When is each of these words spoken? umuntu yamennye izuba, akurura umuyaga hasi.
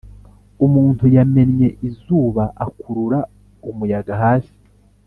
umuntu 0.65 1.05
yamennye 1.15 1.67
izuba, 1.87 2.43
akurura 2.65 3.19
umuyaga 3.69 4.13
hasi. 4.23 4.55